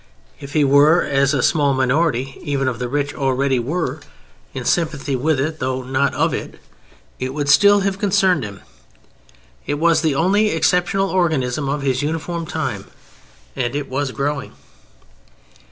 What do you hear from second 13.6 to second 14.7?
it was growing.